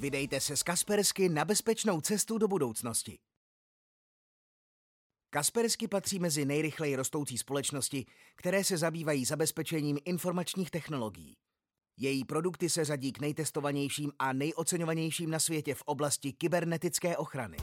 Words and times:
Vydejte 0.00 0.40
se 0.40 0.56
z 0.56 0.62
Kaspersky 0.62 1.28
na 1.28 1.44
bezpečnou 1.44 2.00
cestu 2.00 2.38
do 2.38 2.48
budoucnosti. 2.48 3.18
Kaspersky 5.30 5.88
patří 5.88 6.18
mezi 6.18 6.44
nejrychleji 6.44 6.96
rostoucí 6.96 7.38
společnosti, 7.38 8.06
které 8.36 8.64
se 8.64 8.78
zabývají 8.78 9.24
zabezpečením 9.24 9.98
informačních 10.04 10.70
technologií. 10.70 11.36
Její 11.96 12.24
produkty 12.24 12.70
se 12.70 12.84
řadí 12.84 13.12
k 13.12 13.20
nejtestovanějším 13.20 14.12
a 14.18 14.32
nejoceňovanějším 14.32 15.30
na 15.30 15.38
světě 15.38 15.74
v 15.74 15.82
oblasti 15.82 16.32
kybernetické 16.32 17.16
ochrany. 17.16 17.56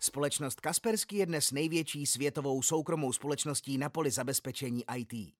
Společnost 0.00 0.60
Kaspersky 0.60 1.16
je 1.16 1.26
dnes 1.26 1.52
největší 1.52 2.06
světovou 2.06 2.62
soukromou 2.62 3.12
společností 3.12 3.78
na 3.78 3.88
poli 3.88 4.10
zabezpečení 4.10 4.84
IT. 4.96 5.34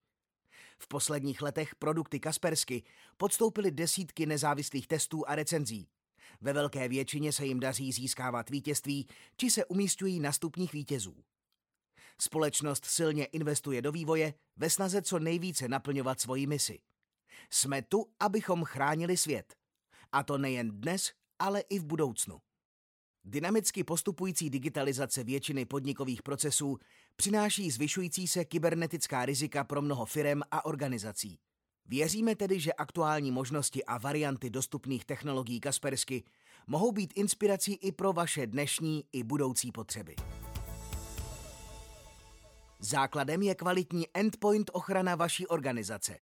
V 0.78 0.88
posledních 0.88 1.42
letech 1.42 1.74
produkty 1.74 2.20
Kaspersky 2.20 2.82
podstoupily 3.16 3.70
desítky 3.70 4.26
nezávislých 4.26 4.86
testů 4.86 5.28
a 5.28 5.34
recenzí. 5.34 5.88
Ve 6.40 6.52
velké 6.52 6.88
většině 6.88 7.32
se 7.32 7.46
jim 7.46 7.60
daří 7.60 7.92
získávat 7.92 8.50
vítězství, 8.50 9.06
či 9.36 9.50
se 9.50 9.64
umístují 9.64 10.20
na 10.20 10.32
stupních 10.32 10.72
vítězů. 10.72 11.24
Společnost 12.20 12.84
silně 12.84 13.24
investuje 13.24 13.82
do 13.82 13.92
vývoje 13.92 14.34
ve 14.56 14.70
snaze 14.70 15.02
co 15.02 15.18
nejvíce 15.18 15.68
naplňovat 15.68 16.20
svoji 16.20 16.46
misi. 16.46 16.78
Jsme 17.50 17.82
tu, 17.82 18.06
abychom 18.20 18.64
chránili 18.64 19.16
svět. 19.16 19.56
A 20.12 20.22
to 20.22 20.38
nejen 20.38 20.80
dnes, 20.80 21.12
ale 21.38 21.60
i 21.60 21.78
v 21.78 21.84
budoucnu. 21.84 22.38
Dynamicky 23.24 23.84
postupující 23.84 24.50
digitalizace 24.50 25.24
většiny 25.24 25.64
podnikových 25.64 26.22
procesů 26.22 26.78
přináší 27.16 27.70
zvyšující 27.70 28.28
se 28.28 28.44
kybernetická 28.44 29.26
rizika 29.26 29.64
pro 29.64 29.82
mnoho 29.82 30.06
firem 30.06 30.42
a 30.50 30.64
organizací. 30.64 31.38
Věříme 31.86 32.36
tedy, 32.36 32.60
že 32.60 32.72
aktuální 32.72 33.30
možnosti 33.30 33.84
a 33.84 33.98
varianty 33.98 34.50
dostupných 34.50 35.04
technologií 35.04 35.60
Kaspersky 35.60 36.24
mohou 36.66 36.92
být 36.92 37.12
inspirací 37.16 37.74
i 37.74 37.92
pro 37.92 38.12
vaše 38.12 38.46
dnešní 38.46 39.04
i 39.12 39.22
budoucí 39.22 39.72
potřeby. 39.72 40.14
Základem 42.78 43.42
je 43.42 43.54
kvalitní 43.54 44.06
endpoint 44.14 44.70
ochrana 44.72 45.14
vaší 45.14 45.46
organizace. 45.46 46.18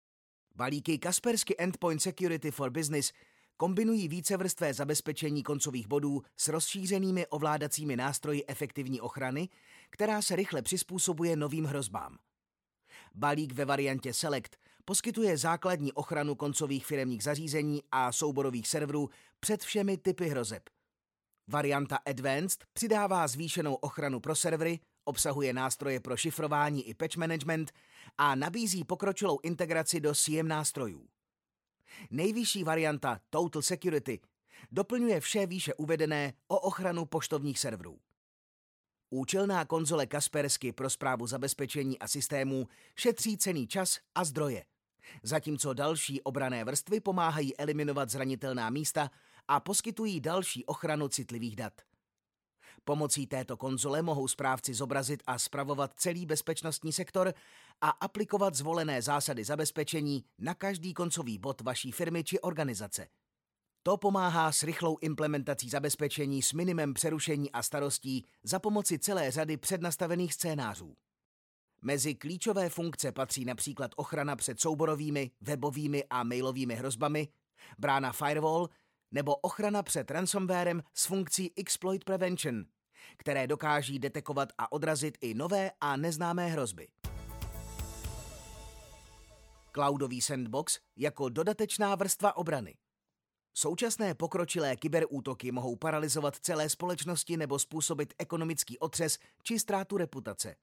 Balíky 0.54 0.98
Kaspersky 0.98 1.54
Endpoint 1.58 2.02
Security 2.02 2.50
for 2.50 2.70
Business 2.70 3.12
kombinují 3.60 4.08
vícevrstvé 4.08 4.74
zabezpečení 4.74 5.42
koncových 5.42 5.88
bodů 5.88 6.22
s 6.36 6.48
rozšířenými 6.48 7.26
ovládacími 7.26 7.96
nástroji 7.96 8.44
efektivní 8.46 9.00
ochrany, 9.00 9.48
která 9.90 10.22
se 10.22 10.36
rychle 10.36 10.62
přizpůsobuje 10.62 11.36
novým 11.36 11.64
hrozbám. 11.64 12.18
Balík 13.14 13.52
ve 13.52 13.64
variantě 13.64 14.14
Select 14.14 14.56
poskytuje 14.84 15.38
základní 15.38 15.92
ochranu 15.92 16.34
koncových 16.34 16.86
firemních 16.86 17.22
zařízení 17.22 17.82
a 17.92 18.12
souborových 18.12 18.68
serverů 18.68 19.10
před 19.40 19.62
všemi 19.62 19.96
typy 19.96 20.28
hrozeb. 20.28 20.62
Varianta 21.48 21.96
Advanced 21.96 22.64
přidává 22.72 23.28
zvýšenou 23.28 23.74
ochranu 23.74 24.20
pro 24.20 24.34
servery, 24.34 24.80
obsahuje 25.04 25.52
nástroje 25.52 26.00
pro 26.00 26.16
šifrování 26.16 26.88
i 26.88 26.94
patch 26.94 27.16
management 27.16 27.72
a 28.18 28.34
nabízí 28.34 28.84
pokročilou 28.84 29.38
integraci 29.42 30.00
do 30.00 30.14
SIEM 30.14 30.48
nástrojů. 30.48 31.08
Nejvyšší 32.10 32.64
varianta 32.64 33.20
Total 33.30 33.62
Security 33.62 34.20
doplňuje 34.72 35.20
vše 35.20 35.46
výše 35.46 35.74
uvedené 35.74 36.32
o 36.48 36.60
ochranu 36.60 37.04
poštovních 37.04 37.58
serverů. 37.58 37.98
Účelná 39.10 39.64
konzole 39.64 40.06
Kaspersky 40.06 40.72
pro 40.72 40.90
zprávu 40.90 41.26
zabezpečení 41.26 41.98
a 41.98 42.08
systémů 42.08 42.68
šetří 42.96 43.38
cený 43.38 43.66
čas 43.66 43.98
a 44.14 44.24
zdroje, 44.24 44.64
zatímco 45.22 45.74
další 45.74 46.22
obrané 46.22 46.64
vrstvy 46.64 47.00
pomáhají 47.00 47.56
eliminovat 47.56 48.10
zranitelná 48.10 48.70
místa 48.70 49.10
a 49.48 49.60
poskytují 49.60 50.20
další 50.20 50.64
ochranu 50.64 51.08
citlivých 51.08 51.56
dat. 51.56 51.72
Pomocí 52.84 53.26
této 53.26 53.56
konzole 53.56 54.02
mohou 54.02 54.28
správci 54.28 54.74
zobrazit 54.74 55.22
a 55.26 55.38
spravovat 55.38 55.92
celý 55.96 56.26
bezpečnostní 56.26 56.92
sektor 56.92 57.34
a 57.80 57.88
aplikovat 57.88 58.54
zvolené 58.54 59.02
zásady 59.02 59.44
zabezpečení 59.44 60.24
na 60.38 60.54
každý 60.54 60.94
koncový 60.94 61.38
bod 61.38 61.60
vaší 61.60 61.92
firmy 61.92 62.24
či 62.24 62.40
organizace. 62.40 63.06
To 63.82 63.96
pomáhá 63.96 64.52
s 64.52 64.62
rychlou 64.62 64.96
implementací 65.00 65.68
zabezpečení 65.68 66.42
s 66.42 66.52
minimem 66.52 66.94
přerušení 66.94 67.52
a 67.52 67.62
starostí 67.62 68.24
za 68.42 68.58
pomoci 68.58 68.98
celé 68.98 69.30
řady 69.30 69.56
přednastavených 69.56 70.34
scénářů. 70.34 70.96
Mezi 71.82 72.14
klíčové 72.14 72.68
funkce 72.68 73.12
patří 73.12 73.44
například 73.44 73.90
ochrana 73.96 74.36
před 74.36 74.60
souborovými, 74.60 75.30
webovými 75.40 76.04
a 76.10 76.22
mailovými 76.22 76.74
hrozbami, 76.74 77.28
brána 77.78 78.12
firewall 78.12 78.68
nebo 79.10 79.36
ochrana 79.36 79.82
před 79.82 80.10
ransomwarem 80.10 80.82
s 80.94 81.06
funkcí 81.06 81.52
Exploit 81.56 82.04
Prevention, 82.04 82.64
které 83.16 83.46
dokáží 83.46 83.98
detekovat 83.98 84.48
a 84.58 84.72
odrazit 84.72 85.18
i 85.20 85.34
nové 85.34 85.70
a 85.80 85.96
neznámé 85.96 86.48
hrozby. 86.48 86.88
Cloudový 89.72 90.20
sandbox 90.20 90.78
jako 90.96 91.28
dodatečná 91.28 91.94
vrstva 91.94 92.36
obrany. 92.36 92.74
Současné 93.54 94.14
pokročilé 94.14 94.76
kyberútoky 94.76 95.52
mohou 95.52 95.76
paralizovat 95.76 96.36
celé 96.36 96.68
společnosti 96.68 97.36
nebo 97.36 97.58
způsobit 97.58 98.14
ekonomický 98.18 98.78
otřes 98.78 99.18
či 99.42 99.58
ztrátu 99.58 99.96
reputace. 99.96 100.56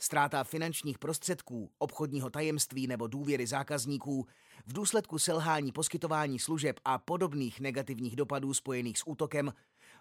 Ztráta 0.00 0.44
finančních 0.44 0.98
prostředků, 0.98 1.70
obchodního 1.78 2.30
tajemství 2.30 2.86
nebo 2.86 3.06
důvěry 3.06 3.46
zákazníků 3.46 4.26
v 4.66 4.72
důsledku 4.72 5.18
selhání 5.18 5.72
poskytování 5.72 6.38
služeb 6.38 6.80
a 6.84 6.98
podobných 6.98 7.60
negativních 7.60 8.16
dopadů 8.16 8.54
spojených 8.54 8.98
s 8.98 9.02
útokem 9.06 9.52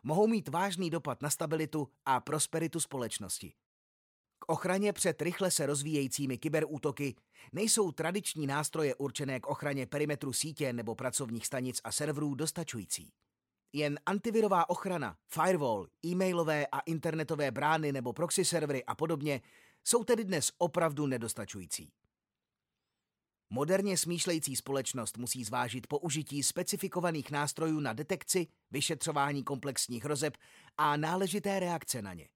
mohou 0.03 0.27
mít 0.27 0.47
vážný 0.47 0.89
dopad 0.89 1.21
na 1.21 1.29
stabilitu 1.29 1.87
a 2.05 2.19
prosperitu 2.19 2.79
společnosti. 2.79 3.53
K 4.39 4.51
ochraně 4.51 4.93
před 4.93 5.21
rychle 5.21 5.51
se 5.51 5.65
rozvíjejícími 5.65 6.37
kyberútoky 6.37 7.15
nejsou 7.53 7.91
tradiční 7.91 8.47
nástroje 8.47 8.95
určené 8.95 9.39
k 9.39 9.47
ochraně 9.47 9.85
perimetru 9.85 10.33
sítě 10.33 10.73
nebo 10.73 10.95
pracovních 10.95 11.45
stanic 11.45 11.81
a 11.83 11.91
serverů 11.91 12.35
dostačující. 12.35 13.13
Jen 13.73 13.99
antivirová 14.05 14.69
ochrana, 14.69 15.17
firewall, 15.27 15.87
e-mailové 16.05 16.67
a 16.71 16.79
internetové 16.79 17.51
brány 17.51 17.91
nebo 17.91 18.13
proxy 18.13 18.45
servery 18.45 18.85
a 18.85 18.95
podobně 18.95 19.41
jsou 19.87 20.03
tedy 20.03 20.23
dnes 20.23 20.51
opravdu 20.57 21.07
nedostačující. 21.07 21.91
Moderně 23.49 23.97
smýšlející 23.97 24.55
společnost 24.55 25.17
musí 25.17 25.43
zvážit 25.43 25.87
použití 25.87 26.43
specifikovaných 26.43 27.31
nástrojů 27.31 27.79
na 27.79 27.93
detekci, 27.93 28.47
vyšetřování 28.71 29.43
komplexních 29.43 30.03
hrozeb 30.03 30.37
a 30.77 30.97
náležité 30.97 31.59
reakce 31.59 32.01
na 32.01 32.13
ně. 32.13 32.29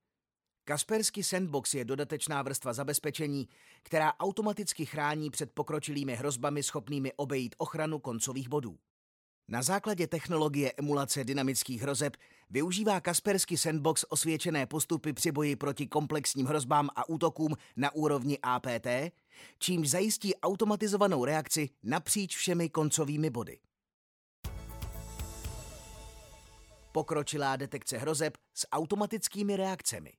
Kaspersky 0.63 1.23
Sandbox 1.23 1.73
je 1.73 1.85
dodatečná 1.85 2.41
vrstva 2.41 2.73
zabezpečení, 2.73 3.47
která 3.83 4.13
automaticky 4.19 4.85
chrání 4.85 5.29
před 5.29 5.51
pokročilými 5.51 6.15
hrozbami 6.15 6.63
schopnými 6.63 7.13
obejít 7.13 7.55
ochranu 7.57 7.99
koncových 7.99 8.49
bodů. 8.49 8.79
Na 9.51 9.61
základě 9.61 10.07
technologie 10.07 10.73
emulace 10.77 11.23
dynamických 11.23 11.81
hrozeb 11.81 12.17
využívá 12.49 12.99
Kaspersky 13.01 13.57
Sandbox 13.57 14.05
osvědčené 14.09 14.65
postupy 14.65 15.13
při 15.13 15.31
boji 15.31 15.55
proti 15.55 15.87
komplexním 15.87 16.45
hrozbám 16.45 16.89
a 16.95 17.09
útokům 17.09 17.55
na 17.75 17.95
úrovni 17.95 18.39
APT, 18.43 18.87
čímž 19.59 19.89
zajistí 19.89 20.35
automatizovanou 20.35 21.25
reakci 21.25 21.69
napříč 21.83 22.37
všemi 22.37 22.69
koncovými 22.69 23.29
body. 23.29 23.59
Pokročilá 26.91 27.55
detekce 27.55 27.97
hrozeb 27.97 28.37
s 28.53 28.67
automatickými 28.71 29.57
reakcemi. 29.57 30.13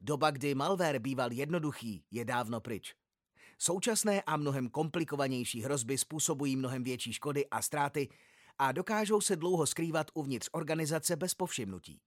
Doba, 0.00 0.30
kdy 0.30 0.54
malware 0.54 0.98
býval 0.98 1.32
jednoduchý, 1.32 2.04
je 2.10 2.24
dávno 2.24 2.60
pryč. 2.60 2.94
Současné 3.64 4.22
a 4.22 4.36
mnohem 4.36 4.68
komplikovanější 4.68 5.62
hrozby 5.62 5.98
způsobují 5.98 6.56
mnohem 6.56 6.84
větší 6.84 7.12
škody 7.12 7.46
a 7.46 7.62
ztráty 7.62 8.08
a 8.58 8.72
dokážou 8.72 9.20
se 9.20 9.36
dlouho 9.36 9.66
skrývat 9.66 10.10
uvnitř 10.14 10.48
organizace 10.52 11.16
bez 11.16 11.34
povšimnutí. 11.34 12.00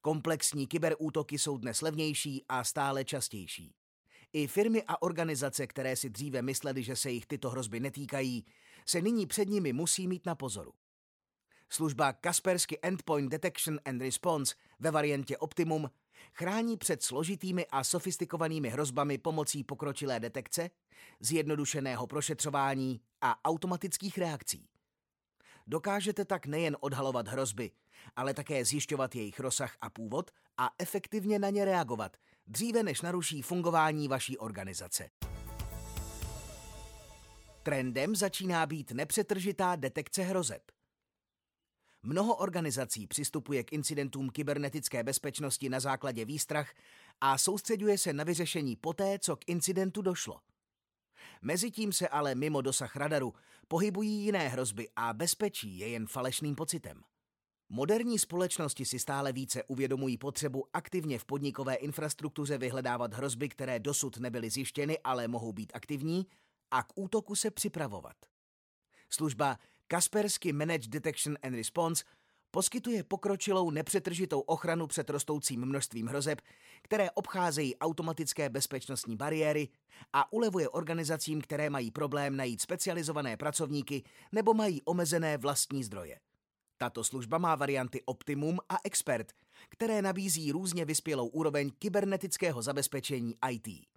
Komplexní 0.00 0.66
kyberútoky 0.66 1.38
jsou 1.38 1.58
dnes 1.58 1.82
levnější 1.82 2.44
a 2.48 2.64
stále 2.64 3.04
častější. 3.04 3.74
I 4.32 4.46
firmy 4.46 4.82
a 4.86 5.02
organizace, 5.02 5.66
které 5.66 5.96
si 5.96 6.10
dříve 6.10 6.42
mysleli, 6.42 6.82
že 6.82 6.96
se 6.96 7.10
jich 7.10 7.26
tyto 7.26 7.50
hrozby 7.50 7.80
netýkají, 7.80 8.44
se 8.86 9.00
nyní 9.00 9.26
před 9.26 9.48
nimi 9.48 9.72
musí 9.72 10.08
mít 10.08 10.26
na 10.26 10.34
pozoru. 10.34 10.72
Služba 11.68 12.12
Kaspersky 12.12 12.78
Endpoint 12.82 13.30
Detection 13.30 13.78
and 13.84 14.00
Response 14.00 14.54
ve 14.80 14.90
variantě 14.90 15.38
Optimum 15.38 15.90
chrání 16.34 16.76
před 16.76 17.02
složitými 17.02 17.66
a 17.66 17.84
sofistikovanými 17.84 18.68
hrozbami 18.68 19.18
pomocí 19.18 19.64
pokročilé 19.64 20.20
detekce, 20.20 20.70
zjednodušeného 21.20 22.06
prošetřování 22.06 23.00
a 23.20 23.44
automatických 23.44 24.18
reakcí. 24.18 24.68
Dokážete 25.66 26.24
tak 26.24 26.46
nejen 26.46 26.76
odhalovat 26.80 27.28
hrozby, 27.28 27.70
ale 28.16 28.34
také 28.34 28.64
zjišťovat 28.64 29.14
jejich 29.14 29.40
rozsah 29.40 29.76
a 29.80 29.90
původ 29.90 30.30
a 30.58 30.70
efektivně 30.78 31.38
na 31.38 31.50
ně 31.50 31.64
reagovat, 31.64 32.16
dříve 32.46 32.82
než 32.82 33.00
naruší 33.00 33.42
fungování 33.42 34.08
vaší 34.08 34.38
organizace. 34.38 35.10
Trendem 37.62 38.16
začíná 38.16 38.66
být 38.66 38.90
nepřetržitá 38.90 39.76
detekce 39.76 40.22
hrozeb. 40.22 40.62
Mnoho 42.06 42.36
organizací 42.36 43.06
přistupuje 43.06 43.64
k 43.64 43.72
incidentům 43.72 44.30
kybernetické 44.30 45.02
bezpečnosti 45.02 45.68
na 45.68 45.80
základě 45.80 46.24
výstrach 46.24 46.74
a 47.20 47.38
soustředuje 47.38 47.98
se 47.98 48.12
na 48.12 48.24
vyřešení 48.24 48.76
poté, 48.76 49.18
co 49.18 49.36
k 49.36 49.48
incidentu 49.48 50.02
došlo. 50.02 50.40
Mezitím 51.42 51.92
se 51.92 52.08
ale 52.08 52.34
mimo 52.34 52.62
dosah 52.62 52.96
radaru 52.96 53.34
pohybují 53.68 54.24
jiné 54.24 54.48
hrozby 54.48 54.88
a 54.96 55.12
bezpečí 55.12 55.78
je 55.78 55.88
jen 55.88 56.06
falešným 56.06 56.54
pocitem. 56.54 57.02
Moderní 57.68 58.18
společnosti 58.18 58.84
si 58.84 58.98
stále 58.98 59.32
více 59.32 59.64
uvědomují 59.64 60.18
potřebu 60.18 60.64
aktivně 60.72 61.18
v 61.18 61.24
podnikové 61.24 61.74
infrastruktuře 61.74 62.58
vyhledávat 62.58 63.14
hrozby, 63.14 63.48
které 63.48 63.78
dosud 63.78 64.16
nebyly 64.16 64.50
zjištěny, 64.50 64.98
ale 64.98 65.28
mohou 65.28 65.52
být 65.52 65.72
aktivní, 65.74 66.26
a 66.70 66.82
k 66.82 66.92
útoku 66.94 67.34
se 67.34 67.50
připravovat. 67.50 68.16
Služba 69.10 69.58
Kaspersky 69.88 70.52
Managed 70.52 70.90
Detection 70.90 71.36
and 71.42 71.54
Response 71.54 72.04
poskytuje 72.50 73.04
pokročilou 73.04 73.70
nepřetržitou 73.70 74.40
ochranu 74.40 74.86
před 74.86 75.10
rostoucím 75.10 75.64
množstvím 75.66 76.06
hrozeb, 76.06 76.40
které 76.82 77.10
obcházejí 77.10 77.76
automatické 77.76 78.48
bezpečnostní 78.48 79.16
bariéry 79.16 79.68
a 80.12 80.32
ulevuje 80.32 80.68
organizacím, 80.68 81.40
které 81.40 81.70
mají 81.70 81.90
problém 81.90 82.36
najít 82.36 82.60
specializované 82.60 83.36
pracovníky 83.36 84.02
nebo 84.32 84.54
mají 84.54 84.82
omezené 84.82 85.38
vlastní 85.38 85.84
zdroje. 85.84 86.18
Tato 86.76 87.04
služba 87.04 87.38
má 87.38 87.54
varianty 87.54 88.02
Optimum 88.04 88.58
a 88.68 88.76
Expert, 88.84 89.32
které 89.68 90.02
nabízí 90.02 90.52
různě 90.52 90.84
vyspělou 90.84 91.26
úroveň 91.26 91.70
kybernetického 91.78 92.62
zabezpečení 92.62 93.34
IT. 93.50 93.93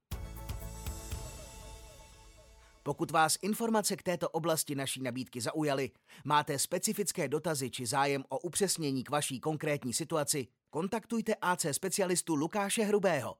Pokud 2.88 3.12
vás 3.12 3.38
informace 3.42 3.96
k 3.96 4.04
této 4.04 4.30
oblasti 4.30 4.76
naší 4.76 5.02
nabídky 5.02 5.42
zaujaly, 5.42 5.92
máte 6.24 6.60
specifické 6.60 7.28
dotazy 7.28 7.70
či 7.70 7.86
zájem 7.86 8.24
o 8.30 8.40
upřesnění 8.40 9.04
k 9.04 9.10
vaší 9.10 9.40
konkrétní 9.40 9.94
situaci, 9.94 10.48
kontaktujte 10.70 11.36
AC 11.42 11.66
specialistu 11.72 12.36
Lukáše 12.36 12.84
Hrubého. 12.84 13.36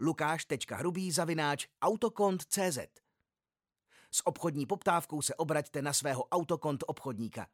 lukáš.hrubý 0.00 1.12
zavináč 1.12 1.66
autokont.cz 1.82 2.78
S 4.10 4.26
obchodní 4.26 4.66
poptávkou 4.66 5.22
se 5.22 5.34
obraťte 5.34 5.82
na 5.82 5.92
svého 5.92 6.24
autokont 6.24 6.84
obchodníka. 6.86 7.46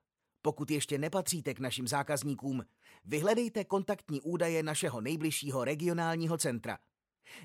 Pokud 0.43 0.70
ještě 0.70 0.99
nepatříte 0.99 1.55
k 1.55 1.61
našim 1.61 1.88
zákazníkům, 1.88 2.64
vyhledejte 3.05 3.64
kontaktní 3.64 4.20
údaje 4.20 4.62
našeho 4.62 5.00
nejbližšího 5.00 5.64
regionálního 5.64 6.38
centra– 6.38 6.78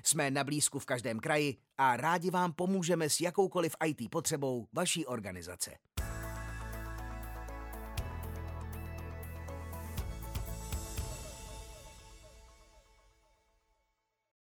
jsme 0.04 0.30
na 0.30 0.44
blízku 0.44 0.78
v 0.78 0.86
každém 0.86 1.20
kraji 1.20 1.56
a 1.78 1.96
rádi 1.96 2.30
vám 2.30 2.52
pomůžeme 2.52 3.10
s 3.10 3.20
jakoukoliv 3.20 3.76
IT 3.86 4.10
potřebou 4.10 4.66
vaší 4.72 5.06
organizace. 5.06 5.70